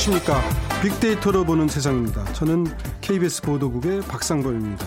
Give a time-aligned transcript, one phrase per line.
[0.00, 0.42] 안녕하십니까.
[0.82, 2.24] 빅데이터로 보는 세상입니다.
[2.32, 2.66] 저는
[3.02, 4.86] KBS 보도국의 박상범입니다.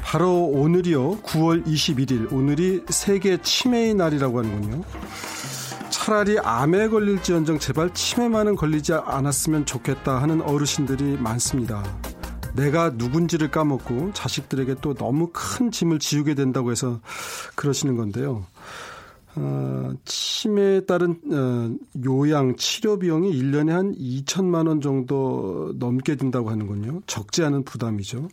[0.00, 1.22] 바로 오늘이요.
[1.22, 2.32] 9월 21일.
[2.32, 4.84] 오늘이 세계 치매의 날이라고 하는군요.
[5.90, 11.82] 차라리 암에 걸릴지언정 제발 치매만은 걸리지 않았으면 좋겠다 하는 어르신들이 많습니다.
[12.54, 17.00] 내가 누군지를 까먹고 자식들에게 또 너무 큰 짐을 지우게 된다고 해서
[17.56, 18.46] 그러시는 건데요.
[19.40, 21.70] 어, 치매에 따른 어,
[22.04, 27.02] 요양 치료 비용이 1년에 한 2천만 원 정도 넘게 든다고 하는군요.
[27.06, 28.28] 적지 않은 부담이죠.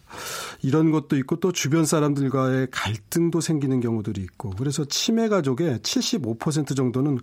[0.64, 7.20] 이런 것도 있고 또 주변 사람들과의 갈등도 생기는 경우들이 있고 그래서 치매 가족의 75% 정도는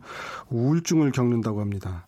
[0.51, 2.07] 우울증을 겪는다고 합니다.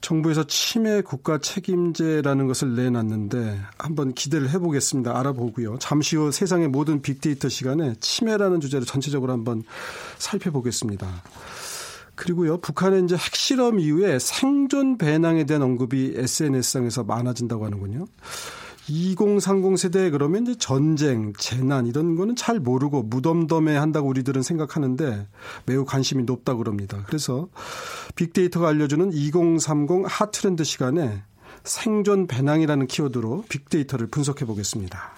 [0.00, 5.18] 정부에서 치매 국가 책임제라는 것을 내놨는데 한번 기대를 해보겠습니다.
[5.18, 5.78] 알아보고요.
[5.78, 9.62] 잠시 후 세상의 모든 빅데이터 시간에 치매라는 주제로 전체적으로 한번
[10.18, 11.06] 살펴보겠습니다.
[12.14, 18.06] 그리고요, 북한의 이제 핵실험 이후에 생존 배낭에 대한 언급이 SNS상에서 많아진다고 하는군요.
[18.88, 25.26] 2030 세대 그러면 이제 전쟁, 재난 이런 거는 잘 모르고 무덤덤해 한다고 우리들은 생각하는데
[25.66, 27.02] 매우 관심이 높다고 그럽니다.
[27.06, 27.48] 그래서
[28.14, 31.22] 빅데이터가 알려주는 2030 핫트렌드 시간에
[31.64, 35.17] 생존 배낭이라는 키워드로 빅데이터를 분석해 보겠습니다.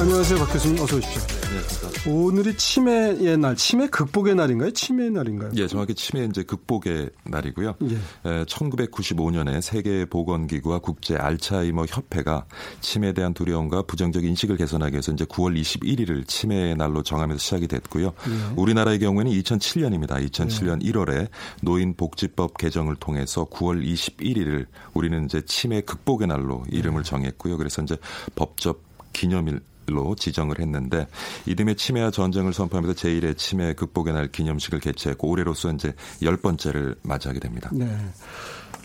[0.00, 0.82] 안녕하세요, 박 교수님.
[0.82, 1.22] 어서 오십시오.
[1.46, 2.10] 안녕하십니까.
[2.10, 4.72] 오늘이 치매의 날, 치매 극복의 날인가요?
[4.72, 5.52] 치매의 날인가요?
[5.54, 7.74] 예, 정확히 치매 이제 극복의 날이고요.
[7.82, 7.94] 예.
[8.28, 12.46] 에, 1995년에 세계 보건기구와 국제 알츠하이머 협회가
[12.80, 18.06] 치매에 대한 두려움과 부정적 인식을 개선하기 위해서 이제 9월 21일을 치매의 날로 정하면서 시작이 됐고요.
[18.06, 18.54] 예.
[18.56, 20.28] 우리나라의 경우에는 2007년입니다.
[20.28, 20.90] 2007년 예.
[20.90, 21.28] 1월에
[21.62, 27.04] 노인복지법 개정을 통해서 9월 21일을 우리는 이제 치매 극복의 날로 이름을 예.
[27.04, 27.56] 정했고요.
[27.56, 27.96] 그래서 이제
[28.34, 31.06] 법적 기념일 로 지정을 했는데
[31.44, 35.92] 이듬해 치매와 전쟁을 선포하면서 제1회 치매 극복의 날 기념식을 개최했고 올해로서 이제
[36.22, 37.68] 열 번째를 맞이하게 됩니다.
[37.70, 37.86] 네.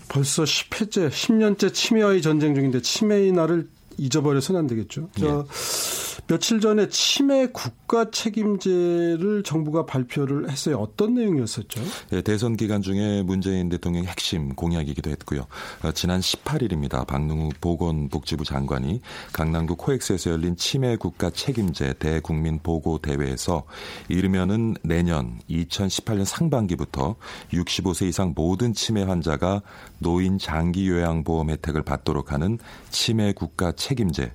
[0.09, 5.09] 벌써 10회째, 10년째 치매와의 전쟁 중인데 치매의 날을 잊어버려서는 안 되겠죠.
[5.17, 6.09] 저 예.
[6.27, 10.77] 며칠 전에 치매 국가 책임제를 정부가 발표를 했어요.
[10.77, 11.81] 어떤 내용이었었죠?
[12.11, 15.47] 네, 대선 기간 중에 문재인 대통령 핵심 공약이기도 했고요.
[15.81, 17.07] 어, 지난 18일입니다.
[17.07, 19.01] 박능우 보건복지부 장관이
[19.33, 23.63] 강남구 코엑스에서 열린 치매 국가 책임제 대국민 보고 대회에서
[24.07, 27.15] 이르면은 내년 2018년 상반기부터
[27.53, 29.63] 65세 이상 모든 치매 환자가
[29.97, 32.59] 노인 장기 요양보험 혜택을 받도록 하는
[32.91, 33.88] 치매 국가 책임제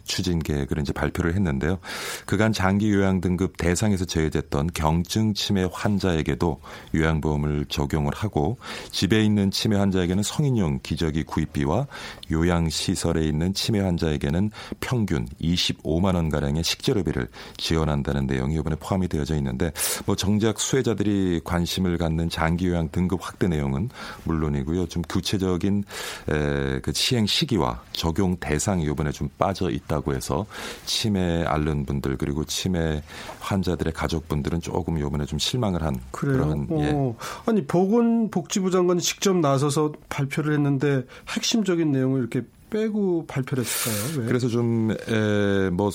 [0.04, 1.78] 추진 계획을 이제 발표를 했는데요.
[2.26, 6.60] 그간 장기 요양 등급 대상에서 제외됐던 경증 치매 환자에게도
[6.94, 8.58] 요양보험을 적용을 하고
[8.90, 11.86] 집에 있는 치매 환자에게는 성인용 기저귀 구입비와
[12.30, 14.50] 요양 시설에 있는 치매 환자에게는
[14.80, 19.72] 평균 25만 원 가량의 식재료비를 지원한다는 내용이 이번에 포함이 되어져 있는데
[20.06, 23.88] 뭐 정작 수혜자들이 관심을 갖는 장기 요양 등급 확대 내용은
[24.24, 24.86] 물론이고요.
[24.86, 25.84] 좀 구체적인
[26.30, 30.46] 에, 그 시행 시기와 적용 대상이 이번에 좀 빠져 있다고 해서
[30.84, 33.02] 치매 앓는 분들 그리고 치매
[33.40, 36.36] 환자들의 가족분들은 조금 이번에 좀 실망을 한 그래요?
[36.36, 36.90] 그런 예.
[36.92, 37.16] 어.
[37.46, 44.20] 아니 보건복지부 장관이 직접 나서서 발표를 했는데 핵심적인 내용을 이렇게 빼고 발표를 했을까요?
[44.20, 44.26] 왜?
[44.26, 45.90] 그래서 좀뭐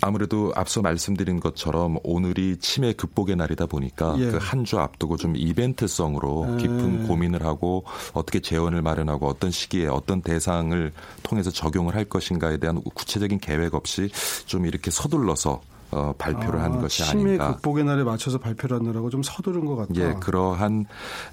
[0.00, 4.30] 아무래도 앞서 말씀드린 것처럼 오늘이 치매 극복의 날이다 보니까 예.
[4.30, 7.06] 그한 주 앞두고 좀 이벤트성으로 깊은 예.
[7.06, 10.92] 고민을 하고 어떻게 재원을 마련하고 어떤 시기에 어떤 대상을
[11.22, 14.10] 통해서 적용을 할 것인가에 대한 구체적인 계획 없이
[14.46, 15.60] 좀 이렇게 서둘러서
[15.90, 17.54] 어, 발표를 아, 한 것이 치매 아닌가.
[17.54, 19.94] 극복의 날에 맞춰서 발표를 하느라고 좀 서두른 것 같다.
[19.96, 20.84] 예, 그러한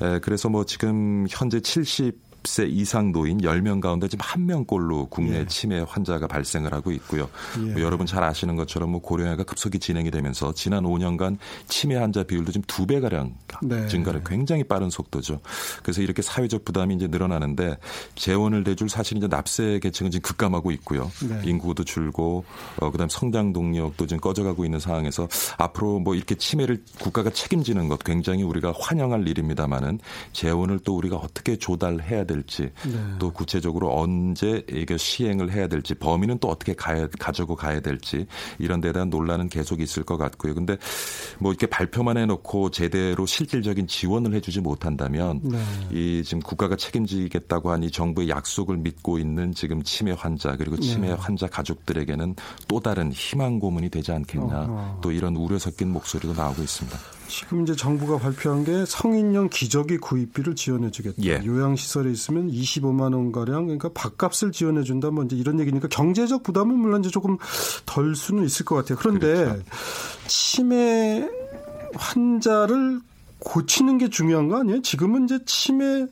[0.01, 5.39] 에, 그래서 뭐 지금 현재 70 60세 이상 노인 10명 가운데 지금 한 명꼴로 국내
[5.39, 5.45] 예.
[5.45, 7.27] 치매 환자가 발생을 하고 있고요.
[7.59, 7.73] 예.
[7.73, 11.37] 뭐 여러분 잘 아시는 것처럼 뭐 고령화가 급속히 진행이 되면서 지난 5년간
[11.67, 13.33] 치매 환자 비율도 지금 두 배 가량
[13.63, 13.87] 네.
[13.87, 15.39] 증가를 굉장히 빠른 속도죠.
[15.81, 17.77] 그래서 이렇게 사회적 부담이 이제 늘어나는데
[18.13, 21.11] 재원을 대줄 사실 이제 납세 계층은 지금 급감하고 있고요.
[21.27, 21.41] 네.
[21.45, 22.45] 인구도 줄고
[22.77, 25.27] 어, 그다음 성장 동력도 지금 꺼져가고 있는 상황에서
[25.57, 29.99] 앞으로 뭐 이렇게 치매를 국가가 책임지는 것 굉장히 우리가 환영할 일입니다만은
[30.31, 32.97] 재원을 또 우리가 어떻게 조달해야 될 될지 네.
[33.19, 38.25] 또 구체적으로 언제 이게 시행을 해야 될지 범위는 또 어떻게 가야, 가지고 가야 될지
[38.59, 40.53] 이런 데에 대한 논란은 계속 있을 것 같고요.
[40.53, 40.77] 근데
[41.39, 45.59] 뭐 이렇게 발표만 해놓고 제대로 실질적인 지원을 해주지 못한다면 네.
[45.91, 51.13] 이 지금 국가가 책임지겠다고 한이 정부의 약속을 믿고 있는 지금 치매 환자 그리고 치매 네.
[51.13, 52.35] 환자 가족들에게는
[52.67, 54.99] 또 다른 희망 고문이 되지 않겠냐 어허.
[55.01, 57.14] 또 이런 우려 섞인 목소리도 나오고 있습니다.
[57.27, 61.15] 지금 이제 정부가 발표한 게 성인용 기저귀 구입비를 지원해 주겠다.
[61.23, 61.41] 예.
[61.45, 65.09] 요양시설에 있으면 25만 원 가량 그러니까 밥값을 지원해 준다.
[65.11, 67.37] 뭐 이제 이런 얘기니까 경제적 부담은 물론 이제 조금
[67.85, 68.97] 덜 수는 있을 것 같아요.
[68.97, 69.63] 그런데 그렇죠.
[70.27, 71.27] 치매
[71.95, 72.99] 환자를
[73.39, 74.81] 고치는 게 중요한 거 아니에요?
[74.81, 76.05] 지금은 이제 치매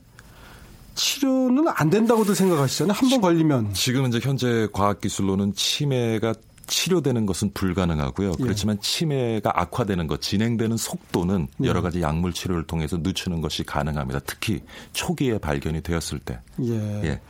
[0.95, 2.93] 치료는 안 된다고도 생각하시잖아요.
[2.95, 3.73] 한 번 걸리면.
[3.73, 6.33] 지금 이제 현재 과학 기술로는 치매가
[6.67, 8.33] 치료되는 것은 불가능하고요.
[8.39, 8.43] 예.
[8.43, 11.67] 그렇지만 치매가 악화되는 것, 진행되는 속도는 예.
[11.67, 14.19] 여러 가지 약물 치료를 통해서 늦추는 것이 가능합니다.
[14.25, 14.61] 특히
[14.93, 16.39] 초기에 발견이 되었을 때.
[16.61, 16.73] 예.
[17.03, 17.21] 예.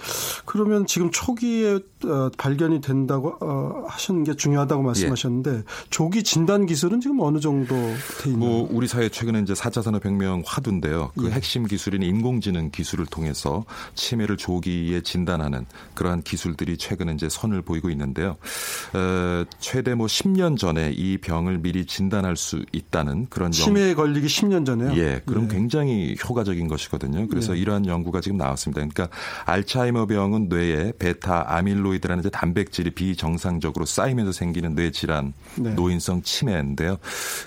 [0.45, 4.85] 그러면 지금 초기에 어, 발견이 된다고 어, 하시는 게 중요하다고 예.
[4.85, 7.75] 말씀하셨는데 조기 진단 기술은 지금 어느 정도
[8.21, 8.49] 돼 있나요?
[8.49, 11.11] 뭐 우리 사회 최근에 이제 4차 산업혁명 화두인데요.
[11.17, 11.31] 그 예.
[11.31, 13.65] 핵심 기술인 인공지능 기술을 통해서
[13.95, 18.35] 치매를 조기에 진단하는 그러한 기술들이 최근에 이제 선을 보이고 있는데요.
[18.93, 23.95] 어, 최대 뭐 10년 전에 이 병을 미리 진단할 수 있다는 그런 치매에 연...
[23.95, 24.95] 걸리기 10년 전에요.
[24.97, 25.55] 예, 그럼 예.
[25.55, 27.27] 굉장히 효과적인 것이거든요.
[27.27, 27.61] 그래서 예.
[27.61, 28.81] 이러한 연구가 지금 나왔습니다.
[28.81, 29.09] 그러니까
[29.45, 35.73] 알츠하이머 병은 뇌에 베타 아밀로 이드라는 이제 단백질이 비정상적으로 쌓이면서 생기는 뇌 질환, 네.
[35.73, 36.97] 노인성 치매인데요.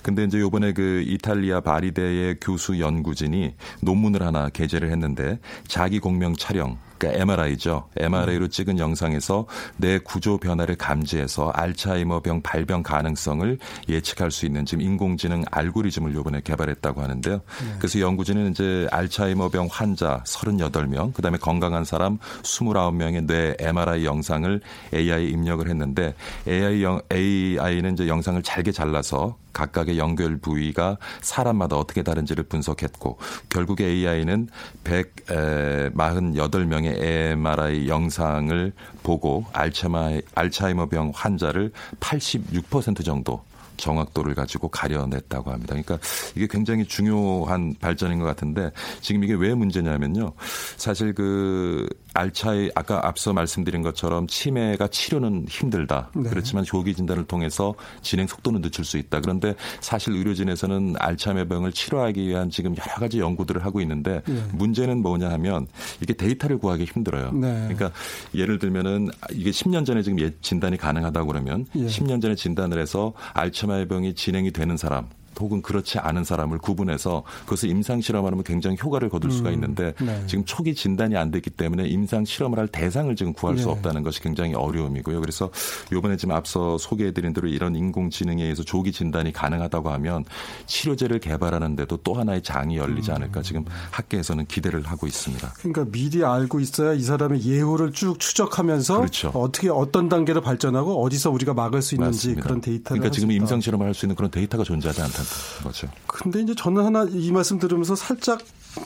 [0.03, 6.79] 근데 이제 요번에 그 이탈리아 바리대의 교수 연구진이 논문을 하나 게재를 했는데 자기 공명 촬영
[7.07, 7.89] 그러니까 MRI죠.
[7.97, 13.59] MRI로 찍은 영상에서 뇌 구조 변화를 감지해서 알츠하이머병 발병 가능성을
[13.89, 17.37] 예측할 수 있는 지금 인공지능 알고리즘을 요번에 개발했다고 하는데요.
[17.37, 17.75] 네.
[17.79, 24.61] 그래서 연구진은 이제 알츠하이머병 환자 38명, 그다음에 건강한 사람 29명의 뇌 MRI 영상을
[24.95, 26.15] AI 입력을 했는데
[26.47, 33.17] AI 영, AI는 이제 영상을 잘게 잘라서 각각의 연결 부위가 사람마다 어떻게 다른지를 분석했고
[33.49, 34.49] 결국에 AI는
[34.85, 38.73] 148명의 MRI 영상을
[39.03, 43.43] 보고 알츠하이머, 알츠하이머병 환자를 86% 정도
[43.77, 45.75] 정확도를 가지고 가려냈다고 합니다.
[45.75, 45.99] 그러니까
[46.35, 48.71] 이게 굉장히 중요한 발전인 것 같은데
[49.01, 50.33] 지금 이게 왜 문제냐면요.
[50.77, 56.11] 사실 그 알차이 아까 앞서 말씀드린 것처럼 치매가 치료는 힘들다.
[56.15, 56.31] 네.
[56.31, 59.21] 그렇지만 조기 진단을 통해서 진행 속도는 늦출 수 있다.
[59.21, 64.43] 그런데 사실 의료진에서는 알츠하이머병을 치료하기 위한 지금 여러 가지 연구들을 하고 있는데 네.
[64.53, 65.67] 문제는 뭐냐 하면
[66.01, 67.33] 이게 데이터를 구하기 힘들어요.
[67.33, 67.69] 네.
[67.69, 67.91] 그러니까
[68.35, 71.87] 예를 들면은 이게 10년 전에 지금 진단이 가능하다고 그러면 예.
[71.87, 75.09] 10년 전에 진단을 해서 알츠 하이머병이 진행이 되는 사람
[75.41, 80.23] 혹은 그렇지 않은 사람을 구분해서 그것을 임상 실험하면 굉장히 효과를 거둘 수가 음, 있는데 네.
[80.27, 83.63] 지금 초기 진단이 안 됐기 때문에 임상 실험을 할 대상을 지금 구할 네.
[83.63, 85.21] 수 없다는 것이 굉장히 어려움이고요.
[85.21, 85.51] 그래서
[85.93, 90.25] 요번에 지금 앞서 소개해드린 대로 이런 인공지능에 의해서 조기 진단이 가능하다고 하면
[90.67, 95.53] 치료제를 개발하는데도 또 하나의 장이 열리지 않을까 지금 학계에서는 기대를 하고 있습니다.
[95.59, 99.29] 그러니까 미리 알고 있어야 이 사람의 예후를 쭉 추적하면서 그렇죠.
[99.35, 102.43] 어떻게 어떤 단계로 발전하고 어디서 우리가 막을 수 있는지 맞습니다.
[102.43, 105.23] 그런 데이터를 그러니까 지금 임상 실험을 할 수 있는 그런 데이터가 존재하지 않다.
[105.63, 105.89] 거죠.
[106.07, 108.41] 근데 이제 저는 하나 이 말씀 들으면서 살짝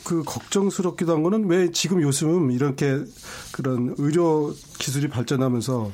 [0.05, 3.05] 그 걱정스럽기도 한 거는 왜 지금 요즘 이렇게
[3.53, 5.91] 그런 의료 기술이 발전하면서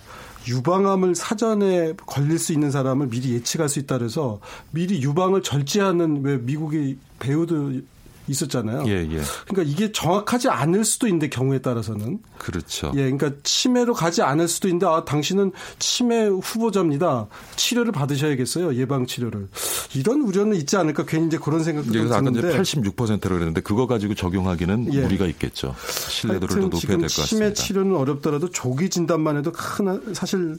[0.48, 4.40] 유방암을 사전에 걸릴 수 있는 사람을 미리 예측할 수 있다 그래서
[4.70, 7.84] 미리 유방을 절제하는 왜 미국의 배우들
[8.28, 8.84] 있었잖아요.
[8.86, 9.20] 예, 예.
[9.46, 12.92] 그러니까 이게 정확하지 않을 수도 있는데 경우에 따라서는 그렇죠.
[12.96, 17.26] 예, 그러니까 치매로 가지 않을 수도 있는데 아 당신은 치매 후보자입니다.
[17.56, 18.74] 치료를 받으셔야겠어요.
[18.76, 19.48] 예방 치료를.
[19.94, 23.60] 이런 우려는 있지 않을까 괜히 이제 그런 생각도 예, 그래서 드는데 아까 이제 86%라고 그랬는데
[23.60, 25.00] 그거 가지고 적용하기는 예.
[25.02, 25.74] 무리가 있겠죠.
[26.08, 27.24] 신뢰도를 더 높여야 될 것 같습니다.
[27.26, 30.56] 치매 치료는 어렵더라도 조기 진단만 해도 큰 사실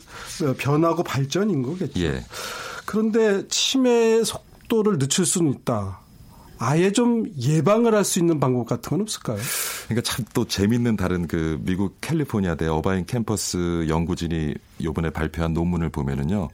[0.58, 2.00] 변하고 발전인 거겠죠.
[2.02, 2.24] 예.
[2.86, 6.00] 그런데 치매 속도를 늦출 수는 있다.
[6.60, 9.38] 아예 좀 예방을 할 수 있는 방법 같은 건 없을까요?
[9.86, 15.90] 그러니까 참 또 재밌는 다른 그 미국 캘리포니아 대 어바인 캠퍼스 연구진이 요번에 발표한 논문을
[15.90, 16.50] 보면은요.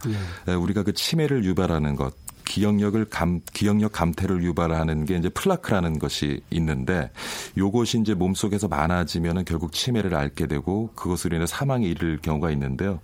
[0.48, 0.54] 예.
[0.54, 2.14] 우리가 그 치매를 유발하는 것
[2.46, 7.10] 기억력을 감 기억력 감퇴를 유발하는 게 이제 플라크라는 것이 있는데
[7.58, 13.00] 요것이 이제 몸속에서 많아지면은 결국 치매를 앓게 되고 그것으로 인해 사망에 이를 경우가 있는데요.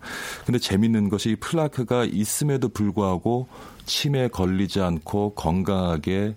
[0.46, 3.48] 근데 재밌는 것이 이 플라크가 있음에도 불구하고
[3.86, 6.36] 치매에 걸리지 않고 건강하게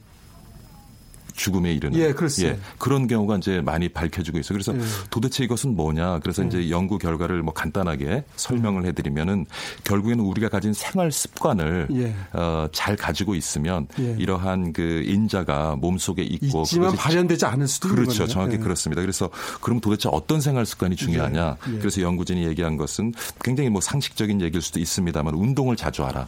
[1.34, 2.12] 죽음에 이르는 예,
[2.48, 4.58] 예, 그런 경우가 이제 많이 밝혀지고 있어요.
[4.58, 4.80] 그래서 예.
[5.10, 6.20] 도대체 이것은 뭐냐?
[6.20, 6.46] 그래서 예.
[6.46, 9.46] 이제 연구 결과를 뭐 간단하게 설명을 해드리면은
[9.84, 12.14] 결국에는 우리가 가진 생활 습관을 예.
[12.32, 14.16] 어, 잘 가지고 있으면 예.
[14.18, 19.00] 이러한 그 인자가 몸 속에 있고 있지만 발현되지 않을 수도 그렇죠, 정확히 그렇습니다.
[19.02, 21.56] 그래서 그럼 도대체 어떤 생활 습관이 중요하냐?
[21.78, 23.12] 그래서 연구진이 얘기한 것은
[23.42, 26.26] 굉장히 뭐 상식적인 얘기일 수도 있습니다만 운동을 자주 하라.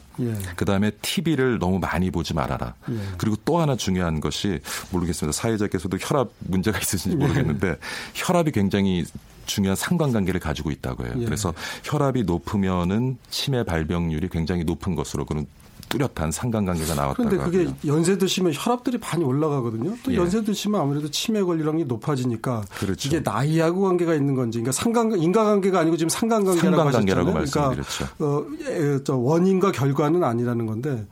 [0.56, 2.74] 그 다음에 TV를 너무 많이 보지 말아라.
[3.18, 4.60] 그리고 또 하나 중요한 것이
[4.94, 5.32] 모르겠습니다.
[5.36, 7.76] 사회자께서도 혈압 문제가 있으신지 모르겠는데
[8.14, 9.04] 혈압이 굉장히
[9.46, 11.14] 중요한 상관관계를 가지고 있다고 해요.
[11.18, 11.24] 예.
[11.24, 11.52] 그래서
[11.84, 15.46] 혈압이 높으면은 치매 발병률이 굉장히 높은 것으로 그는
[15.90, 17.76] 뚜렷한 상관관계가 나왔다고 그런데 그게 하고요.
[17.86, 19.96] 연세 드시면 혈압들이 많이 올라가거든요.
[20.02, 20.16] 또 예.
[20.16, 23.08] 연세 드시면 아무래도 치매 걸리량이 높아지니까 그렇죠.
[23.08, 27.82] 이게 나이하고 관계가 있는 건지, 그러니까 상관 인과관계가 아니고 지금 상관관계라고, 상관관계라고 하셨잖아요.
[28.16, 31.06] 그러니까 어, 예, 원인과 결과는 아니라는 건데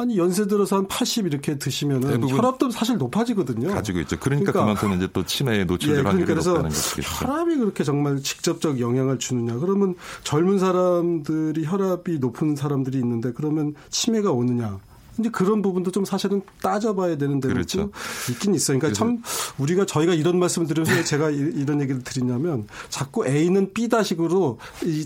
[0.00, 3.68] 아니 연세 들어서 한 80 이렇게 드시면은 혈압도 사실 높아지거든요.
[3.68, 4.18] 가지고 있죠.
[4.18, 7.26] 그러니까, 그러니까 그만큼 이제 또 치매에 노출될 예, 그러니까 확률이 높다는 것이겠죠.
[7.26, 9.56] 혈압이 그렇게 정말 직접적 영향을 주느냐?
[9.58, 14.78] 그러면 젊은 사람들이 혈압이 높은 사람들이 있는데 그러면 치매가 오느냐?
[15.18, 17.90] 이제 그런 부분도 좀 사실은 따져봐야 되는데 그렇죠.
[18.30, 18.78] 있긴 있어요.
[18.78, 19.22] 그러니까 참
[19.58, 24.58] 우리가 저희가 이런 말씀을 드리면서 제가 이런 얘기를 드리냐면 자꾸 A는 B다식으로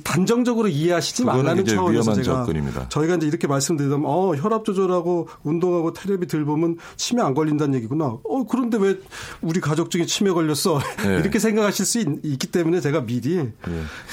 [0.04, 2.88] 단정적으로 이해하시지 말라는 차원에서 제가 접근입니다.
[2.88, 8.18] 저희가 이제 이렇게 말씀드리면 어 혈압 조절하고 운동하고 테레비 들 보면 치매 안 걸린다는 얘기구나.
[8.22, 8.98] 어 그런데 왜
[9.42, 10.80] 우리 가족 중에 치매 걸렸어?
[11.04, 11.16] 네.
[11.20, 13.52] 이렇게 생각하실 수 있, 기 때문에 제가 미리 네.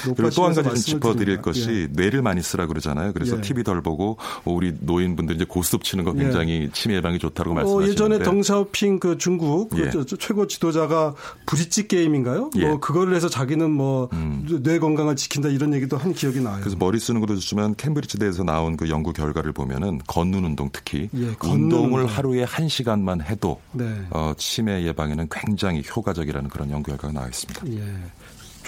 [0.02, 1.88] 그리고 또 한 가지 좀 짚어드릴 것이 예.
[1.90, 3.12] 뇌를 많이 쓰라 그러잖아요.
[3.12, 3.40] 그래서 예.
[3.40, 6.70] TV 덜 보고 우리 노인분들 이제 고스톱 치는 거 굉장히 예.
[6.72, 9.90] 치매 예방에 좋다고 말씀하시는데 어, 예전에 덩샤오핑 그 중국 그 예.
[9.90, 11.14] 그 최고 지도자가
[11.46, 12.50] 브릿지 게임인가요?
[12.56, 12.66] 예.
[12.66, 14.80] 뭐 그거를 해서 자기는 뭐뇌 음.
[14.80, 16.58] 건강을 지킨다 이런 얘기도 한 기억이 나요.
[16.60, 21.08] 그래서 머리 쓰는 것도 좋지만 캠브리지 대에서 나온 그 연구 결과를 보면은 걷는 운동 특히
[21.14, 22.06] 예, 운동을 운동.
[22.06, 23.90] 하루에 한 시간만 해도 네.
[24.10, 27.62] 어, 치매 예방에는 굉장히 효과적이라는 그런 연구 결과가 나와 있습니다.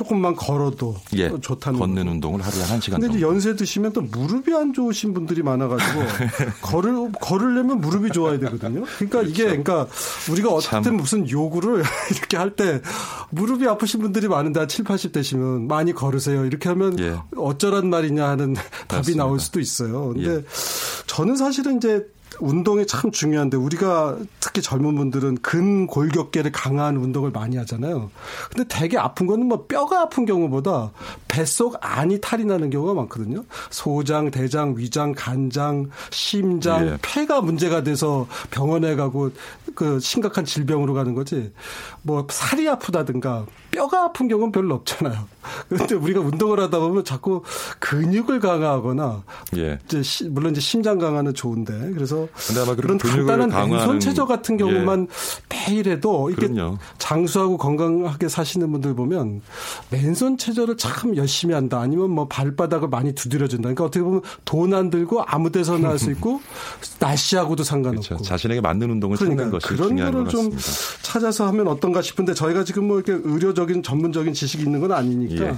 [0.01, 0.05] 예.
[0.05, 2.11] 조금만 걸어도 예, 좋다는 걷는 거.
[2.13, 3.01] 운동을 하루에 한 시간.
[3.01, 3.27] 근데 정도.
[3.29, 6.01] 연세 드시면 또 무릎이 안 좋으신 분들이 많아가지고
[6.63, 8.85] 걸을 걸으려면 무릎이 좋아야 되거든요.
[8.97, 9.29] 그러니까 그렇죠.
[9.31, 9.87] 이게 그러니까
[10.31, 11.83] 우리가 어쨌든 무슨 요구를
[12.17, 12.81] 이렇게 할 때
[13.31, 16.45] 무릎이 아프신 분들이 많은데 한 7, 80대시면 많이 걸으세요.
[16.47, 17.15] 이렇게 하면 예.
[17.37, 18.55] 어쩌란 말이냐 하는
[18.89, 19.23] 답이 맞습니다.
[19.25, 20.09] 나올 수도 있어요.
[20.15, 20.45] 근데 예.
[21.07, 22.05] 저는 사실은 이제
[22.41, 28.11] 운동이 참 중요한데 우리가 특히 젊은 분들은 근골격계를 강한 운동을 많이 하잖아요.
[28.51, 30.91] 근데 되게 아픈 거는 뭐 뼈가 아픈 경우보다
[31.29, 33.45] 뱃속 안이 탈이 나는 경우가 많거든요.
[33.71, 36.99] 소장, 대장, 위장, 간장, 심장, 예.
[37.03, 39.31] 폐가 문제가 돼서 병원에 가고
[39.81, 41.53] 그 심각한 질병으로 가는 거지.
[42.03, 45.27] 뭐 살이 아프다든가 뼈가 아픈 경우는 별로 없잖아요.
[45.71, 47.43] 그런데 우리가 운동을 하다 보면 자꾸
[47.79, 49.23] 근육을 강화하거나
[49.57, 49.79] 예.
[49.87, 52.29] 이제 시, 물론 이제 심장 강화는 좋은데 그래서
[52.77, 55.71] 그런 간단한 맨손 체조 같은 경우만 예.
[55.71, 56.77] 매일 해도 이렇게 그럼요.
[56.99, 59.41] 장수하고 건강하게 사시는 분들 보면
[59.91, 63.63] 맨손 체조를 참 열심히 한다 아니면 뭐 발바닥을 많이 두드려준다.
[63.63, 66.41] 그러니까 어떻게 보면 돈 안 들고 아무 데서나 할 수 있고
[67.01, 68.23] 날씨하고도 상관없고 그렇죠.
[68.25, 70.51] 자신에게 맞는 운동을 그러니까 찾는 것이 그런 거를 좀
[71.03, 75.57] 찾아서 하면 어떤가 싶은데 저희가 지금 뭐 이렇게 의료적인 전문적인 지식이 있는 건 아니니까 예.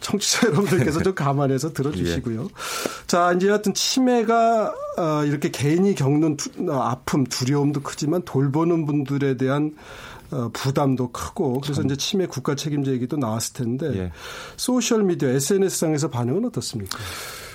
[0.00, 2.42] 청취자 여러분들께서 좀 감안해서 들어주시고요.
[2.42, 2.48] 예.
[3.06, 6.36] 자, 이제 하여튼 치매가 어, 이렇게 개인이 겪는
[6.68, 9.74] 어, 아픔, 두려움도 크지만 돌보는 분들에 대한
[10.30, 11.86] 어, 부담도 크고 그래서 참.
[11.86, 14.12] 이제 치매 국가 책임자 얘기도 나왔을 텐데 예.
[14.56, 16.98] 소셜 미디어 SNS상에서 반응은 어떻습니까?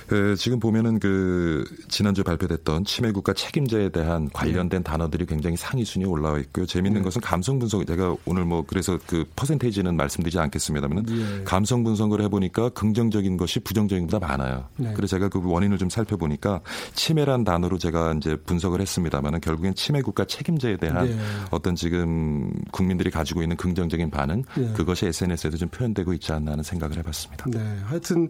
[0.07, 4.83] 그 지금 보면은 그 지난주에 발표됐던 치매 국가 책임자에 대한 관련된 네.
[4.83, 6.65] 단어들이 굉장히 상위 순위에 올라와 있고요.
[6.65, 7.03] 재밌는 네.
[7.03, 11.43] 것은 감성 분석 제가 오늘 뭐 그래서 그 퍼센테이지는 말씀드리지 않겠습니다만 네.
[11.43, 14.65] 감성 분석을 해보니까 긍정적인 것이 부정적인 것보다 많아요.
[14.77, 14.93] 네.
[14.95, 16.61] 그래서 제가 그 원인을 좀 살펴보니까
[16.93, 21.17] 치매란 단어로 제가 이제 분석을 했습니다만은 결국엔 치매 국가 책임자에 대한 네.
[21.51, 24.73] 어떤 지금 국민들이 가지고 있는 긍정적인 반응 네.
[24.73, 27.45] 그것이 SNS에도 좀 표현되고 있지 않나 하는 생각을 해봤습니다.
[27.49, 28.29] 네, 하여튼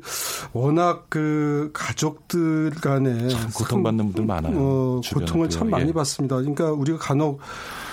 [0.54, 4.54] 워낙 그 가족들 간에 고통받는 분들 많아요.
[4.58, 5.94] 어, 고통을 참 많이 예.
[5.94, 6.38] 받습니다.
[6.38, 7.40] 그러니까 우리가 간혹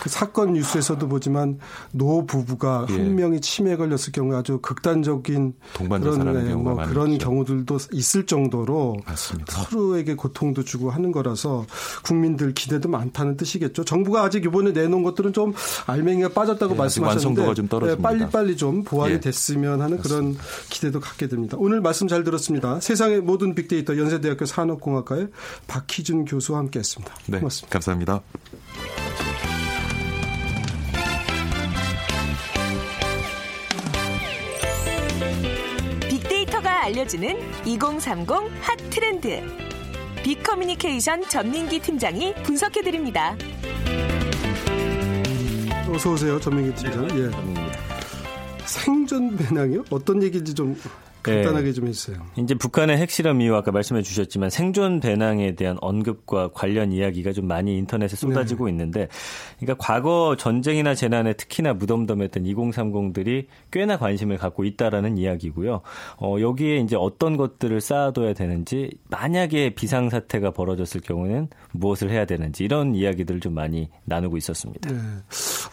[0.03, 1.61] 그 사건 뉴스에서도 보지만
[1.93, 2.95] 노 부부가 예.
[2.95, 7.29] 한 명이 치매에 걸렸을 경우에 아주 극단적인 그런 네, 뭐 그런 있죠.
[7.29, 9.63] 경우들도 있을 정도로 맞습니다.
[9.63, 11.67] 서로에게 고통도 주고 하는 거라서
[12.03, 13.85] 국민들 기대도 많다는 뜻이겠죠.
[13.85, 15.55] 정부가 아직 이번에 내놓은 것들은 좀
[15.87, 19.21] 알맹이가 빠졌다고 예, 말씀하셨는데 좀 네, 빨리 빨리 좀 보완이 예.
[19.21, 19.99] 됐으면 하는.
[19.99, 20.37] 그런
[20.69, 21.57] 기대도 갖게 됩니다.
[21.61, 22.81] 오늘 말씀 잘 들었습니다.
[22.81, 25.29] 세상의 모든 빅데이터 연세대학교 산업공학과의
[25.69, 27.15] 박희준 교수와 함께했습니다.
[27.29, 27.73] 네, 고맙습니다.
[27.73, 28.23] 감사합니다.
[37.03, 38.31] 알려주는 2030
[38.61, 39.41] 핫 트렌드.
[40.23, 43.37] 빅커뮤니케이션 전민기 팀장이 분석해드립니다.
[45.89, 47.09] 어서 오세요, 전민기 팀장.
[47.09, 47.31] 네, 예.
[48.65, 49.85] 생존 배낭이요?
[49.91, 50.77] 어떤 얘기인지 좀
[51.23, 51.73] 간단하게 네.
[51.73, 52.17] 좀 해주세요.
[52.37, 57.77] 이제 북한의 핵실험 이후 아까 말씀해 주셨지만 생존 배낭에 대한 언급과 관련 이야기가 좀 많이
[57.77, 58.73] 인터넷에 쏟아지고 네.
[58.73, 59.09] 있는데
[59.59, 65.81] 그러니까 과거 전쟁이나 재난에 특히나 무덤덤했던 2030들이 꽤나 관심을 갖고 있다라는 이야기고요.
[66.19, 72.65] 어, 여기에 이제 어떤 것들을 쌓아둬야 되는지 만약에 비상 사태가 벌어졌을 경우는 무엇을 해야 되는지
[72.65, 74.91] 이런 이야기들을 좀 많이 나누고 있었습니다.
[74.91, 74.99] 네.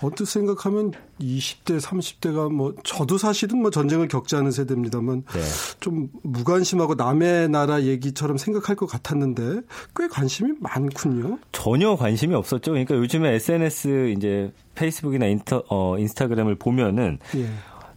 [0.02, 5.39] 어떻게 생각하면 20대, 30대가 뭐 저도 사실은 뭐 전쟁을 겪지 않은 세대입니다만 네.
[5.80, 9.62] 좀 무관심하고 남의 나라 얘기처럼 생각할 것 같았는데
[9.96, 11.40] 꽤 관심이 많군요.
[11.52, 12.72] 전혀 관심이 없었죠.
[12.72, 17.50] 그러니까 요즘에 SNS 이제 페이스북이나 인터 어 인스타그램을 보면은 예.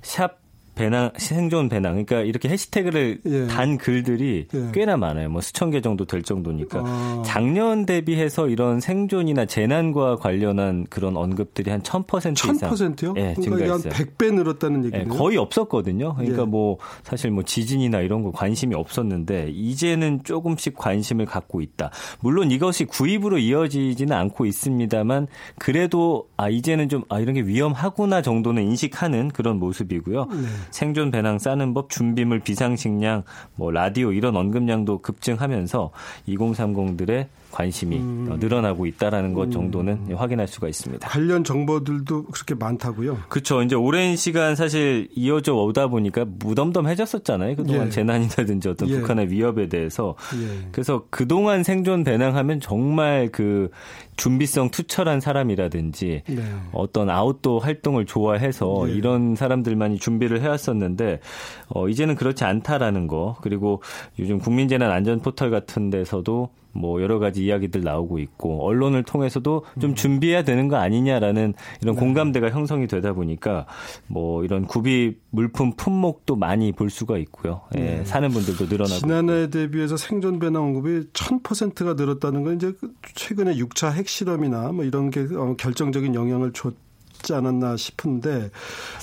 [0.02, 0.41] 샵
[0.74, 3.46] 배낭 생존 배낭 그러니까 이렇게 해시태그를 예.
[3.46, 4.70] 단 글들이 예.
[4.72, 5.28] 꽤나 많아요.
[5.28, 7.22] 뭐 수천 개 정도 될 정도니까 아.
[7.24, 13.14] 작년 대비해서 이런 생존이나 재난과 관련한 그런 언급들이 한 1000% 이상 1000%요?
[13.16, 14.90] 예, 그러니까 한 100배 늘었다는.
[14.94, 16.14] 예, 거의 없었거든요.
[16.14, 16.46] 그러니까 예.
[16.46, 21.90] 뭐 사실 뭐 지진이나 이런 거 관심이 없었는데 이제는 조금씩 관심을 갖고 있다.
[22.20, 28.62] 물론 이것이 구입으로 이어지지는 않고 있습니다만 그래도 아 이제는 좀 아 이런 게 위험하구나 정도는
[28.62, 30.24] 인식하는 그런 모습이고요.
[30.24, 30.36] 네.
[30.71, 33.25] 생존 배낭 싸는 법, 준비물, 비상식량,
[33.57, 35.90] 뭐 라디오 이런 언급량도 급증하면서
[36.28, 38.37] 2030들의 관심이 음.
[38.40, 39.50] 늘어나고 있다라는 것 음.
[39.50, 40.16] 정도는 음.
[40.16, 41.06] 확인할 수가 있습니다.
[41.09, 43.18] 관련 정보들도 그렇게 많다고요?
[43.28, 43.62] 그렇죠.
[43.62, 47.56] 이제 오랜 시간 사실 이어져 오다 보니까 무덤덤해졌었잖아요.
[47.56, 47.90] 그동안 예.
[47.90, 48.99] 재난이라든지 어떤 예.
[48.99, 50.16] 북한의 위협에 대해서.
[50.35, 50.68] 예.
[50.73, 53.71] 그래서 그동안 생존 배낭하면 정말 그
[54.16, 56.42] 준비성 투철한 사람이라든지 네.
[56.73, 58.92] 어떤 아웃도어 활동을 좋아해서 네.
[58.92, 61.21] 이런 사람들만이 준비를 해왔었는데
[61.68, 63.82] 어, 이제는 그렇지 않다라는 거 그리고
[64.18, 69.90] 요즘 국민재난 안전 포털 같은 데서도 뭐 여러 가지 이야기들 나오고 있고 언론을 통해서도 좀
[69.90, 69.94] 음.
[69.94, 72.00] 준비해야 되는 거 아니냐라는 이런 네.
[72.00, 73.66] 공감대가 형성이 되다 보니까
[74.06, 77.62] 뭐 이런 구비 물품 품목도 많이 볼 수가 있고요.
[77.76, 78.04] 예, 네.
[78.04, 82.72] 사는 분들도 늘어나고 지난해 대비해서 생존 배낭 언급이 1000%가 늘었다는 건 이제
[83.14, 86.74] 최근에 6차 핵실험이나 뭐 이런 게 어, 결정적인 영향을 줬
[87.22, 88.50] 있지 않았나 싶은데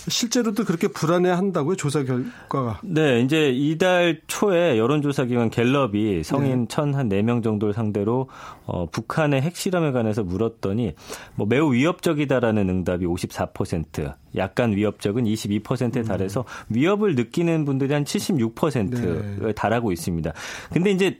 [0.07, 2.81] 실제로도 그렇게 불안해한다고요 조사 결과가?
[2.83, 6.67] 네, 이제 이달 초에 여론조사 기관 갤럽이 성인 네.
[6.67, 8.27] 천한 4명 정도를 상대로
[8.65, 10.93] 어, 북한의 핵실험에 관해서 물었더니
[11.35, 16.75] 뭐 매우 위협적이다라는 응답이 54%, 약간 위협적은 22%에 달해서 음.
[16.75, 19.53] 위협을 느끼는 분들이 한 76%에 네.
[19.53, 20.33] 달하고 있습니다.
[20.71, 21.17] 근데 이제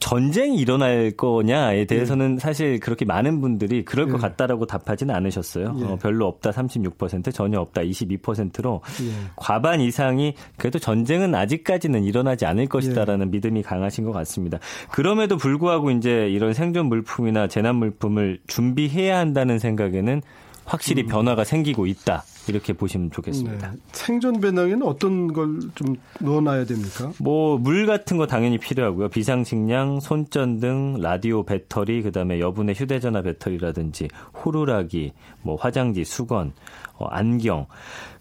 [0.00, 2.38] 전쟁이 일어날 거냐에 대해서는 예.
[2.38, 4.12] 사실 그렇게 많은 분들이 그럴 예.
[4.12, 5.76] 것 같다라고 답하지는 않으셨어요.
[5.78, 5.84] 예.
[5.84, 9.12] 어, 별로 없다 36% 전혀 없다 22%로 예.
[9.36, 13.30] 과반 이상이 그래도 전쟁은 아직까지는 일어나지 않을 것이다라는 예.
[13.30, 14.58] 믿음이 강하신 것 같습니다.
[14.90, 20.22] 그럼에도 불구하고 이제 이런 생존 물품이나 재난 물품을 준비해야 한다는 생각에는
[20.64, 21.08] 확실히 음.
[21.08, 22.24] 변화가 생기고 있다.
[22.50, 23.70] 이렇게 보시면 좋겠습니다.
[23.72, 23.76] 네.
[23.92, 27.12] 생존 배낭에는 어떤 걸 좀 넣어놔야 됩니까?
[27.18, 29.08] 뭐 물 같은 거 당연히 필요하고요.
[29.08, 34.08] 비상식량, 손전등, 라디오 배터리, 그다음에 여분의 휴대전화 배터리라든지
[34.44, 36.52] 호루라기, 뭐 화장지, 수건,
[36.98, 37.66] 어, 안경.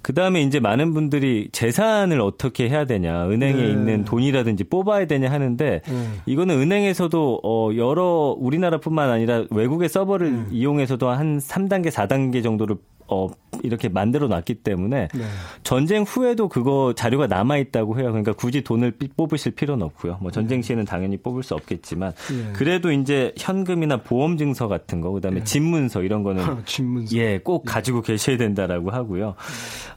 [0.01, 3.69] 그 다음에 이제 많은 분들이 재산을 어떻게 해야 되냐, 은행에 네.
[3.69, 6.07] 있는 돈이라든지 뽑아야 되냐 하는데, 네.
[6.25, 10.45] 이거는 은행에서도 어, 여러 우리나라뿐만 아니라 외국의 서버를 네.
[10.51, 12.77] 이용해서도 한 3단계, 4단계 정도를
[13.09, 13.27] 어,
[13.63, 15.23] 이렇게 만들어 놨기 때문에 네.
[15.63, 18.07] 전쟁 후에도 그거 자료가 남아 있다고 해요.
[18.09, 20.17] 그러니까 굳이 돈을 뽑으실 필요는 없고요.
[20.21, 20.67] 뭐 전쟁 네.
[20.67, 22.53] 시에는 당연히 뽑을 수 없겠지만 네.
[22.53, 25.43] 그래도 이제 현금이나 보험 증서 같은 거 그다음에 네.
[25.43, 27.15] 집문서 이런 거는 아, 집문서.
[27.17, 27.71] 예, 꼭 예.
[27.71, 29.35] 가지고 계셔야 된다라고 하고요.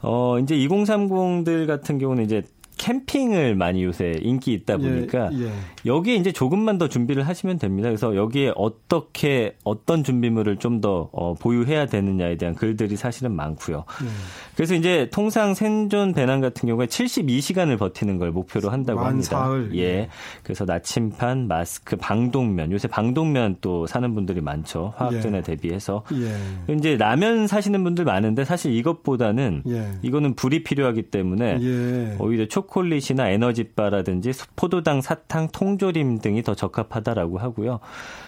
[0.01, 2.43] 어, 이제 2030들 같은 경우는 이제
[2.83, 5.53] 캠핑을 많이 요새 인기 있다 예, 보니까 예, 예.
[5.87, 7.89] 여기에 이제 조금만 더 준비를 하시면 됩니다.
[7.89, 13.85] 그래서 여기에 어떻게 어떤 준비물을 좀더 어, 보유해야 되느냐에 대한 글들이 사실은 많고요.
[14.03, 14.07] 예.
[14.57, 19.39] 그래서 이제 통상 생존 배낭 같은 경우에 72시간을 버티는 걸 목표로 한다고 합니다.
[19.39, 19.77] 사흘.
[19.77, 20.09] 예.
[20.43, 22.73] 그래서 나침판, 마스크, 방독면.
[22.73, 24.95] 요새 방독면 또 사는 분들이 많죠.
[24.97, 25.43] 화학전에 예.
[25.43, 26.05] 대비해서.
[26.13, 26.75] 예.
[26.75, 29.63] 이제 라면 사시는 분들 많은데 사실 이것보다는
[30.03, 37.81] 이거는 불이 필요하기 때문에 오히려 초 초콜릿이나 에너지바라든지 포도당, 사탕, 통조림 등이 더 적합하다라고 하고요.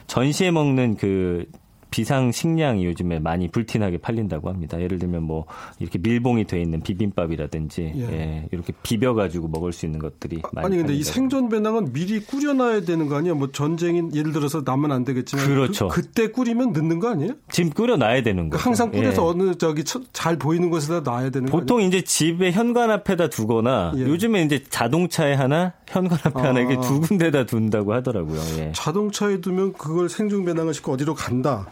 [0.06, 1.46] 전시에 먹는 그
[1.94, 4.80] 비상 식량이 요즘에 많이 불티나게 팔린다고 합니다.
[4.80, 5.46] 예를 들면 뭐
[5.78, 8.02] 이렇게 밀봉이 돼 있는 비빔밥이라든지 예.
[8.10, 12.18] 예 이렇게 비벼 가지고 먹을 수 있는 것들이 많이 아니 근데 이 생존 배낭은 미리
[12.18, 13.34] 꾸려놔야 되는 거 아니야?
[13.34, 15.86] 뭐 전쟁이 예를 들어서 남은 안 되겠지만 그렇죠.
[15.86, 17.34] 그, 때 꾸리면 늦는 거 아니에요?
[17.48, 18.60] 지금 끓여놔야 되는 거죠.
[18.60, 19.28] 항상 꾸려서 예.
[19.28, 24.00] 어느 저기 잘 보이는 곳에다 놔야 되는 거 보통 이제 집에 현관 앞에다 두거나 예.
[24.00, 26.48] 요즘에 이제 자동차에 하나 현관 앞에 아.
[26.48, 28.40] 하나 이게 두 군데다 둔다고 하더라고요.
[28.58, 28.72] 예.
[28.74, 31.68] 자동차에 두면 그걸 생존 배낭을 싣고 어디로 간다.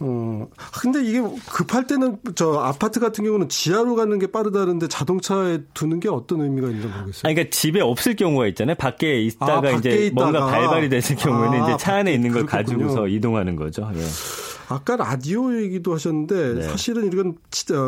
[0.00, 0.48] 어,
[0.80, 6.08] 근데 이게 급할 때는 저 아파트 같은 경우는 지하로 가는 게 빠르다는데 자동차에 두는 게
[6.08, 7.22] 어떤 의미가 있는지 모르겠어요.
[7.24, 8.76] 아니, 그러니까 집에 없을 경우가 있잖아요.
[8.76, 10.30] 밖에 있다가 아, 밖에 이제 있다가.
[10.30, 12.78] 뭔가 발발이 됐을 경우에는 아, 이제 차 안에 있는 걸 그렇겠군요.
[12.78, 13.90] 가지고서 이동하는 거죠.
[13.94, 14.00] 예.
[14.68, 16.62] 아까 라디오 얘기도 하셨는데 네.
[16.62, 17.36] 사실은 이건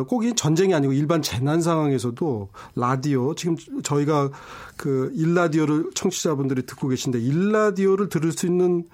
[0.06, 4.30] 꼭 전쟁이 아니고 일반 재난 상황에서도 라디오 지금 저희가
[4.76, 8.84] 그 일라디오를 청취자분들이 듣고 계신데 일라디오를 들을 수 있는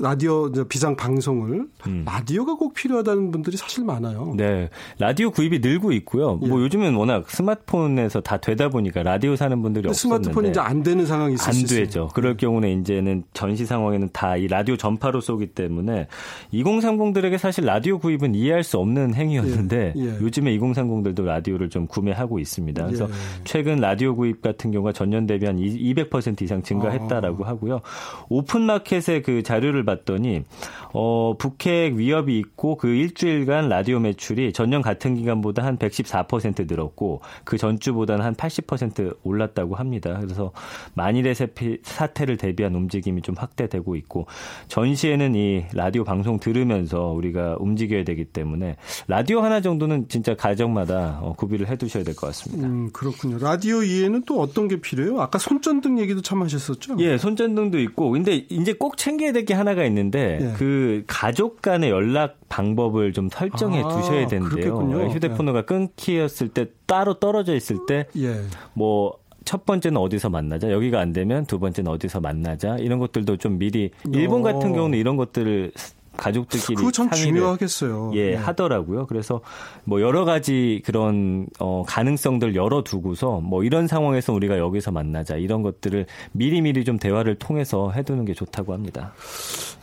[0.00, 2.04] 라디오 비상 방송을 음.
[2.04, 4.34] 라디오가 꼭 필요하다는 분들이 사실 많아요.
[4.36, 6.34] 네, 라디오 구입이 늘고 있고요.
[6.34, 6.48] 뭐 예.
[6.48, 11.06] 뭐 요즘은 워낙 스마트폰에서 다 되다 보니까 라디오 사는 분들이 없었는데 스마트폰이 이제 안 되는
[11.06, 12.08] 상황이 있을 안 되죠.
[12.14, 12.46] 그럴 네.
[12.46, 16.06] 경우는 이제는 전시 상황에는 다 이 라디오 전파로 쏘기 때문에
[16.54, 20.00] 2030들에게 사실 라디오 구입은 이해할 수 없는 행위였는데 예.
[20.00, 20.06] 예.
[20.20, 22.86] 요즘에 2030들도 라디오를 좀 구매하고 있습니다.
[22.86, 23.12] 그래서 예.
[23.44, 27.48] 최근 라디오 구입 같은 경우가 전년 대비 한 200% 이상 증가했다라고 아.
[27.48, 27.80] 하고요.
[28.28, 30.44] 오픈 마켓의 그 자료를 봤더니
[30.92, 37.58] 어, 북핵 위협이 있고 그 일주일간 라디오 매출이 전년 같은 기간보다 한 114% 늘었고 그
[37.58, 40.18] 전주보다는 한 80% 올랐다고 합니다.
[40.20, 40.52] 그래서
[40.94, 41.34] 만일의
[41.82, 44.26] 사태를 대비한 움직임이 좀 확대되고 있고
[44.68, 48.76] 전시에는 이 라디오 방송 들으면서 우리가 움직여야 되기 때문에
[49.08, 52.66] 라디오 하나 정도는 진짜 가정마다 어, 구비를 해두셔야 될 것 같습니다.
[52.66, 53.38] 음, 그렇군요.
[53.38, 55.20] 라디오 이외에는 또 어떤 게 필요해요?
[55.20, 56.96] 아까 손전등 얘기도 참 하셨었죠?
[56.98, 60.52] 예, 손전등도 있고 근데 이제 꼭 챙겨야 될 게 하나가 있는데 예.
[60.56, 64.48] 그 가족 간의 연락 방법을 좀 설정해 아, 두셔야 된대요.
[64.48, 65.08] 그렇겠군요.
[65.10, 65.62] 휴대폰으로 예.
[65.62, 68.42] 끊기었을 때 따로 떨어져 있을 때 예.
[68.74, 70.70] 뭐첫 번째는 어디서 만나자.
[70.70, 72.76] 여기가 안 되면 두 번째는 어디서 만나자.
[72.78, 75.72] 이런 것들도 좀 미리 일본 같은 경우는 이런 것들을
[76.20, 78.12] 가족들끼리 그거 참 중요하겠어요.
[78.14, 78.36] 예, 네.
[78.36, 79.06] 하더라고요.
[79.06, 79.40] 그래서
[79.84, 85.62] 뭐 여러 가지 그런 어 가능성들 열어 두고서 뭐 이런 상황에서 우리가 여기서 만나자 이런
[85.62, 89.14] 것들을 미리미리 좀 대화를 통해서 해 두는 게 좋다고 합니다.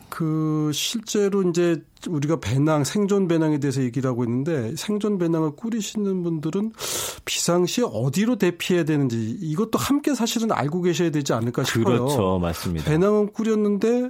[0.10, 6.72] 그 실제로 이제 우리가 배낭 생존 배낭에 대해서 얘기를 하고 있는데 생존 배낭을 꾸리시는 분들은
[7.26, 11.84] 비상시에 어디로 대피해야 되는지 이것도 함께 사실은 알고 계셔야 되지 않을까 싶어요.
[11.84, 12.90] 그렇죠, 맞습니다.
[12.90, 14.10] 배낭은 꾸렸는데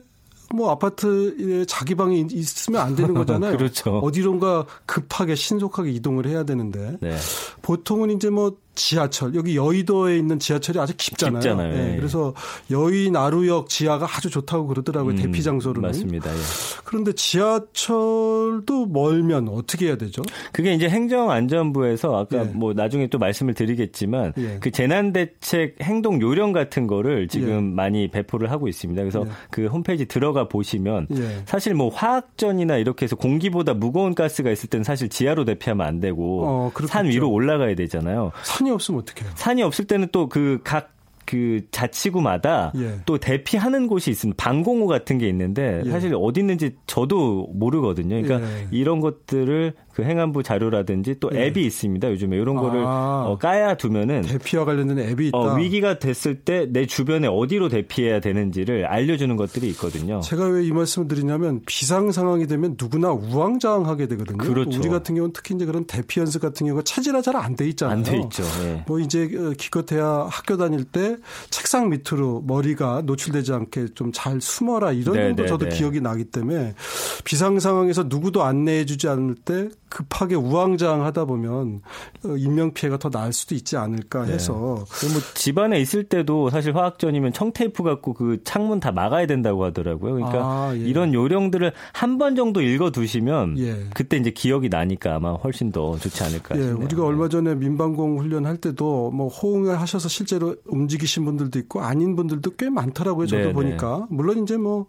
[0.54, 3.56] 뭐 아파트에 자기 방이 있으면 안 되는 거잖아요.
[3.58, 4.00] 그렇죠.
[4.00, 7.16] 어디론가 급하게 신속하게 이동을 해야 되는데 네.
[7.62, 11.40] 보통은 이제 뭐 지하철 여기 여의도에 있는 지하철이 아주 깊잖아요.
[11.42, 11.74] 깊잖아요.
[11.74, 11.94] 네.
[11.94, 11.96] 예.
[11.98, 12.34] 그래서
[12.72, 15.16] 여의 나루역 지하가 아주 좋다고 그러더라고요.
[15.16, 15.90] 음, 대피 장소로는.
[15.90, 16.32] 맞습니다.
[16.32, 16.38] 예.
[16.86, 20.22] 그런데 지하철도 멀면 어떻게 해야 되죠?
[20.52, 22.44] 그게 이제 행정안전부에서 아까 예.
[22.44, 24.58] 뭐 나중에 또 말씀을 드리겠지만 예.
[24.60, 27.76] 그 재난대책 행동 요령 같은 거를 지금 예.
[27.76, 29.02] 많이 배포를 하고 있습니다.
[29.02, 29.32] 그래서 예.
[29.50, 31.08] 그 홈페이지 들어가 보시면
[31.46, 36.44] 사실 뭐 화학전이나 이렇게 해서 공기보다 무거운 가스가 있을 때는 사실 지하로 대피하면 안 되고
[36.46, 38.32] 어, 산 위로 올라가야 되잖아요.
[38.44, 39.32] 산이 없으면 어떡해요?
[39.36, 43.02] 산이 없을 때는 또 그각 그 자치구마다 예.
[43.06, 44.42] 또 대피하는 곳이 있습니다.
[44.42, 45.90] 방공호 같은 게 있는데 예.
[45.92, 48.22] 사실 어디 있는지 저도 모르거든요.
[48.22, 48.68] 그러니까 예.
[48.72, 51.48] 이런 것들을 그 행안부 자료라든지 또 예.
[51.48, 52.12] 앱이 있습니다.
[52.12, 55.38] 요즘에 이런 거를 아, 어, 까야 두면은 대피와 관련된 앱이 있다.
[55.40, 60.20] 어, 위기가 됐을 때 내 주변에 어디로 대피해야 되는지를 알려주는 것들이 있거든요.
[60.22, 64.38] 제가 왜 이 말씀을 드리냐면 비상 상황이 되면 누구나 우왕좌왕하게 되거든요.
[64.38, 64.80] 그렇죠.
[64.80, 67.98] 우리 같은 경우는 특히 이제 그런 대피 연습 같은 경우가 체질화 잘안 돼 있잖아요.
[67.98, 68.44] 안 돼 있죠.
[68.66, 68.84] 예.
[68.86, 71.18] 뭐 이제 어, 기껏해야 학교 다닐 때
[71.50, 75.76] 책상 밑으로 머리가 노출되지 않게 좀 잘 숨어라 이런 네, 정도 네, 저도 네.
[75.76, 76.76] 기억이 나기 때문에
[77.24, 81.82] 비상 상황에서 누구도 안내해주지 않을 때 급하게 우왕좌왕하다 보면
[82.26, 84.34] 어, 인명 피해가 더 나을 수도 있지 않을까 네.
[84.34, 84.54] 해서
[85.02, 85.14] 네.
[85.14, 90.14] 뭐 집안에 있을 때도 사실 화학전이면 청테이프 갖고 그 창문 다 막아야 된다고 하더라고요.
[90.16, 90.80] 그러니까 아, 예.
[90.80, 93.86] 이런 요령들을 한 번 정도 읽어 두시면 예.
[93.94, 96.84] 그때 이제 기억이 나니까 아마 훨씬 더 좋지 않을까 예, 싶네요.
[96.84, 102.56] 우리가 얼마 전에 민방공 훈련할 때도 뭐 호응을 하셔서 실제로 움직이신 분들도 있고 아닌 분들도
[102.58, 103.28] 꽤 많더라고요.
[103.28, 103.54] 저도 네네.
[103.54, 104.88] 보니까 물론 이제 뭐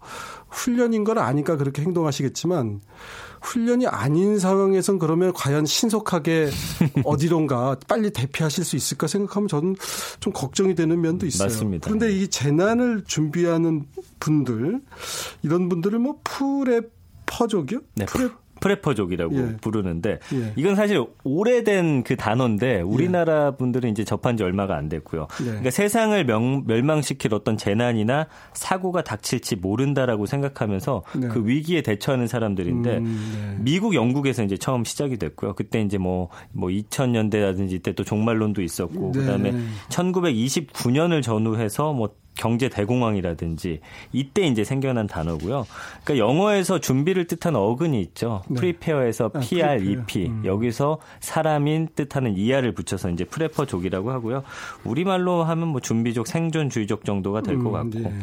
[0.51, 2.81] 훈련인 걸 아니까 그렇게 행동하시겠지만
[3.41, 6.51] 훈련이 아닌 상황에선 그러면 과연 신속하게
[7.05, 9.77] 어디론가 빨리 대피하실 수 있을까 생각하면 저는
[10.21, 11.49] 좀 걱정이 되는 면도 있어요.
[11.49, 11.85] 맞습니다.
[11.85, 13.85] 그런데 이 재난을 준비하는
[14.21, 14.81] 분들
[15.43, 17.81] 이런 분들을 뭐 프레퍼족이요?
[17.95, 18.07] 네.
[18.07, 18.29] 프레
[18.61, 19.57] 프레퍼족이라고 예.
[19.61, 20.53] 부르는데 예.
[20.57, 25.29] 이건 사실 오래된 그 단어인데 우리나라 분들은 이제 접한 지 얼마가 안 됐고요.
[25.41, 25.45] 예.
[25.45, 31.29] 그러니까 세상을 명, 멸망시킬 어떤 재난이나 사고가 닥칠지 모른다라고 생각하면서 네.
[31.29, 33.57] 그 위기에 대처하는 사람들인데 음, 네.
[33.61, 35.55] 미국, 영국에서 이제 처음 시작이 됐고요.
[35.55, 39.21] 그때 이제 뭐, 뭐 2000년대라든지 이때 또 종말론도 있었고 네.
[39.21, 39.53] 그다음에
[39.89, 43.81] 1929년을 전후해서 뭐 경제 대공황이라든지
[44.13, 45.67] 이때 이제 생겨난 단어고요.
[46.05, 48.43] 그러니까 영어에서 준비를 뜻하는 어근이 있죠.
[48.49, 48.59] 네.
[48.59, 50.43] 프리페어에서 아, PR, EP 음.
[50.45, 54.43] 여기서 사람인 뜻하는 이하를 붙여서 이제 프레퍼족이라고 하고요.
[54.85, 58.19] 우리말로 하면 뭐 준비족, 생존주의족 정도가 될것 음, 같고 네.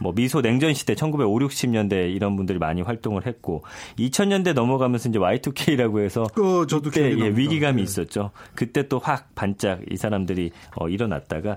[0.00, 3.62] 뭐 미소 냉전 시대 1950, 60년대 이런 분들이 많이 활동을 했고
[3.98, 7.82] 2000년대 넘어가면서 이제 Y2K라고 해서 어, 저도 그때 예, 위기감이 네.
[7.82, 8.30] 있었죠.
[8.54, 11.56] 그때 또 확 반짝 이 사람들이 어, 일어났다가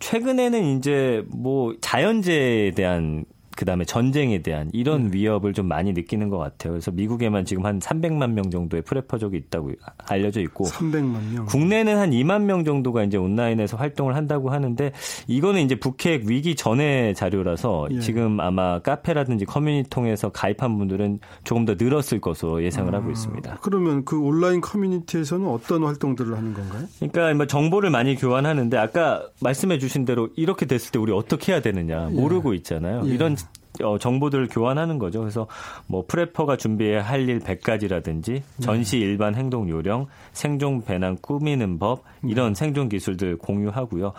[0.00, 1.49] 최근에는 이제 뭐
[1.80, 3.24] 자연재해에 대한
[3.60, 5.18] 그다음에 전쟁에 대한 이런 네.
[5.18, 6.72] 위협을 좀 많이 느끼는 것 같아요.
[6.72, 9.72] 그래서 미국에만 지금 한 300만 명 정도의 프레퍼족이 있다고
[10.06, 11.44] 알려져 있고 300만 명.
[11.44, 14.92] 국내는 한 2만 명 정도가 이제 온라인에서 활동을 한다고 하는데
[15.26, 18.00] 이거는 이제 북핵 위기 전의 자료라서 예.
[18.00, 23.58] 지금 아마 카페라든지 커뮤니티 통해서 가입한 분들은 조금 더 늘었을 것으로 예상을 아, 하고 있습니다.
[23.60, 26.86] 그러면 그 온라인 커뮤니티에서는 어떤 활동들을 하는 건가요?
[26.98, 31.60] 그러니까 뭐 정보를 많이 교환하는데 아까 말씀해 주신 대로 이렇게 됐을 때 우리 어떻게 해야
[31.60, 32.56] 되느냐 모르고 예.
[32.56, 33.02] 있잖아요.
[33.04, 33.10] 예.
[33.10, 33.36] 이런
[33.82, 35.20] 어, 정보들을 교환하는 거죠.
[35.20, 35.46] 그래서
[35.86, 42.54] 뭐 프레퍼가 준비해야 할 일 100가지라든지 전시 일반 행동 요령, 생존 배낭 꾸미는 법 이런
[42.54, 44.12] 생존 기술들 공유하고요.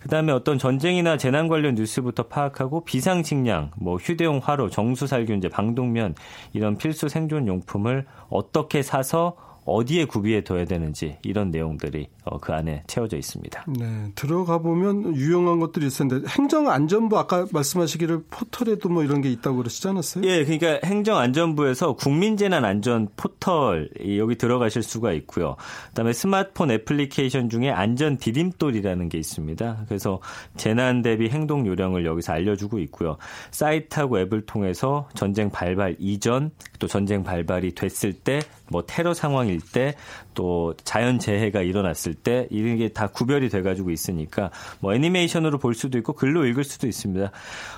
[0.00, 6.14] 그다음에 어떤 전쟁이나 재난 관련 뉴스부터 파악하고 비상 식량, 뭐 휴대용 화로, 정수 살균제, 방독면
[6.52, 9.36] 이런 필수 생존 용품을 어떻게 사서
[9.68, 13.64] 어디에 구비해 둬야 되는지 이런 내용들이 어, 그 안에 채워져 있습니다.
[13.68, 19.58] 네, 들어가 보면 유용한 것들이 있을 텐데 행정안전부 아까 말씀하시기를 포털에도 뭐 이런 게 있다고
[19.58, 20.24] 그러시지 않았어요?
[20.24, 25.56] 예, 그러니까 행정안전부에서 국민재난안전 포털 여기 들어가실 수가 있고요.
[25.88, 29.84] 그다음에 스마트폰 애플리케이션 중에 안전 디딤돌이라는 게 있습니다.
[29.88, 30.20] 그래서
[30.56, 33.16] 재난 대비 행동 요령을 여기서 알려주고 있고요.
[33.50, 39.94] 사이트하고 앱을 통해서 전쟁 발발 이전 또 전쟁 발발이 됐을 때 뭐 테러 상황일 때
[40.34, 45.98] 또 자연 재해가 일어났을 때 이런 게 다 구별이 돼가지고 있으니까 뭐 애니메이션으로 볼 수도
[45.98, 47.30] 있고 글로 읽을 수도 있습니다.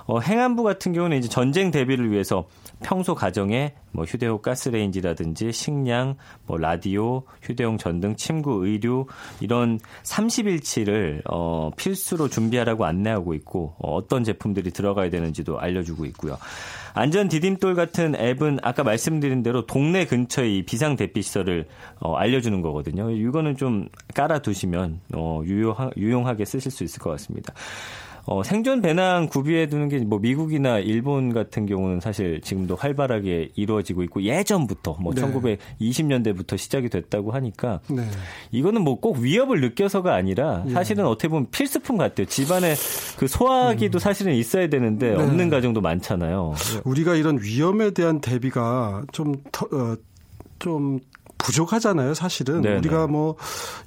[0.06, 2.46] 어, 행안부 같은 경우는 이제 전쟁 대비를 위해서
[2.82, 9.06] 평소 가정에 뭐 휴대용 가스레인지라든지 식량, 뭐 라디오, 휴대용 전등, 침구, 의류
[9.40, 16.38] 이런 30일치를 어, 필수로 준비하라고 안내하고 있고 어, 어떤 제품들이 들어가야 되는지도 알려주고 있고요.
[16.94, 21.66] 안전 디딤돌 같은 앱은 아까 말씀드린 대로 동네 근처의 이 비상 대피 시설을
[22.00, 23.10] 어, 알려주는 거거든요.
[23.10, 27.54] 이거는 좀 깔아두시면 어, 유용하, 유용하게 쓰실 수 있을 것 같습니다.
[28.26, 34.02] 어, 생존 배낭 구비해 두는 게 뭐 미국이나 일본 같은 경우는 사실 지금도 활발하게 이루어지고
[34.04, 35.22] 있고 예전부터 뭐 네.
[35.22, 38.02] 1920년대부터 시작이 됐다고 하니까 네.
[38.50, 40.72] 이거는 뭐 꼭 위협을 느껴서가 아니라 예.
[40.72, 42.26] 사실은 어떻게 보면 필수품 같아요.
[42.26, 42.74] 집안에
[43.16, 44.00] 그 소화기도 음.
[44.00, 45.14] 사실은 있어야 되는데 네.
[45.16, 46.54] 없는 가정도 많잖아요.
[46.84, 49.96] 우리가 이런 위험에 대한 대비가 좀 더, 어,
[50.58, 50.98] 좀
[51.44, 52.62] 부족하잖아요, 사실은.
[52.62, 52.78] 네네.
[52.78, 53.36] 우리가 뭐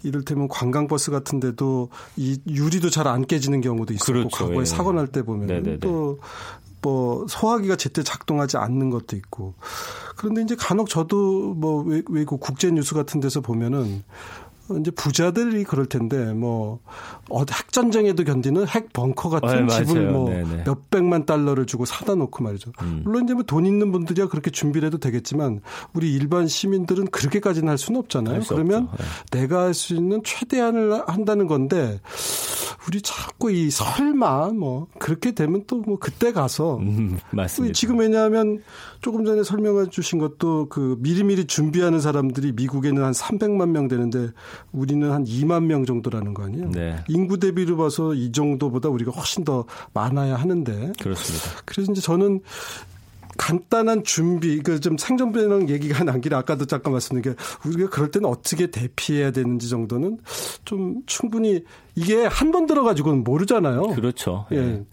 [0.03, 4.45] 이를테면 관광버스 같은 데도 이 유리도 잘 안 깨지는 경우도 있었고 그렇죠.
[4.45, 4.65] 과거에 예.
[4.65, 6.17] 사고 날 때 보면 또
[6.83, 9.55] 뭐 소화기가 제때 작동하지 않는 것도 있고.
[10.17, 14.03] 그런데 이제 간혹 저도 뭐 외국 국제 뉴스 같은 데서 보면은
[14.79, 16.79] 이제 부자들이 그럴 텐데 뭐
[17.51, 20.29] 핵전쟁에도 견디는 핵 벙커 같은 네, 집을 뭐
[20.65, 22.71] 몇백만 달러를 주고 사다 놓고 말이죠.
[22.81, 23.01] 음.
[23.03, 25.61] 물론 이제 뭐 돈 있는 분들이야 그렇게 준비를 해도 되겠지만
[25.93, 28.41] 우리 일반 시민들은 그렇게까지는 할 수는 없잖아요.
[28.47, 28.87] 그러면
[29.31, 29.41] 네.
[29.41, 31.99] 내가 할 수 있는 최대한을 한다는 건데
[32.87, 37.73] 우리 자꾸 이 설마 뭐 그렇게 되면 또 뭐 그때 가서 음, 맞습니다.
[37.73, 38.61] 지금 왜냐하면
[39.03, 44.29] 조금 전에 설명해 주신 것도 그 미리미리 준비하는 사람들이 미국에는 한 300만 명 되는데
[44.71, 46.71] 우리는 한 2만 명 정도라는 거 아니에요?
[46.71, 47.03] 네.
[47.09, 51.49] 인구 대비로 봐서 이 정도보다 우리가 훨씬 더 많아야 하는데 그렇습니다.
[51.65, 52.39] 그래서 이제 저는
[53.37, 58.67] 간단한 준비, 그좀 생존배낭 얘기가 난 길에 아까도 잠깐 말씀드린 게 우리가 그럴 때는 어떻게
[58.67, 60.19] 대피해야 되는지 정도는
[60.65, 61.63] 좀 충분히
[61.95, 63.87] 이게 한 번 들어가지고는 모르잖아요.
[63.95, 64.45] 그렇죠.
[64.51, 64.57] 예.
[64.57, 64.83] 예.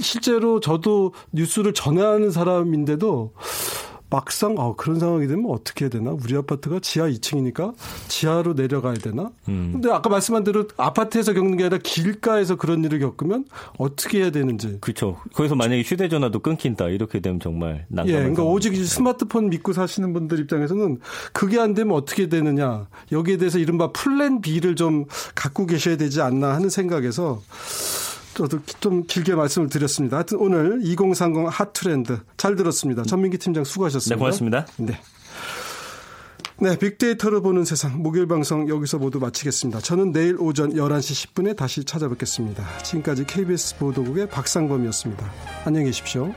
[0.00, 3.34] 실제로 저도 뉴스를 전하는 사람인데도
[4.10, 6.10] 막상 어, 그런 상황이 되면 어떻게 해야 되나?
[6.10, 7.74] 우리 아파트가 지하 2층이니까
[8.08, 9.30] 지하로 내려가야 되나?
[9.48, 9.70] 음.
[9.72, 13.44] 근데 아까 말씀한 대로 아파트에서 겪는 게 아니라 길가에서 그런 일을 겪으면
[13.78, 14.78] 어떻게 해야 되는지.
[14.80, 15.16] 그렇죠.
[15.34, 20.40] 거기서 만약에 휴대전화도 끊긴다 이렇게 되면 정말 난감한 예, 그러니까 오직 스마트폰 믿고 사시는 분들
[20.40, 20.98] 입장에서는
[21.32, 22.88] 그게 안 되면 어떻게 되느냐.
[23.12, 27.40] 여기에 대해서 이른바 플랜 B를 좀 갖고 계셔야 되지 않나 하는 생각에서
[28.34, 30.16] 저도 좀 길게 말씀을 드렸습니다.
[30.18, 33.02] 하여튼 오늘 2030 핫트렌드 잘 들었습니다.
[33.02, 34.14] 전민기 팀장 수고하셨습니다.
[34.14, 34.66] 네, 고맙습니다.
[34.76, 35.00] 네.
[36.62, 39.80] 네, 빅데이터로 보는 세상 목요일 방송 여기서 모두 마치겠습니다.
[39.80, 42.62] 저는 내일 오전 11시 10분에 다시 찾아뵙겠습니다.
[42.82, 45.30] 지금까지 KBS 보도국의 박상범이었습니다.
[45.64, 46.34] 안녕히 계십시오.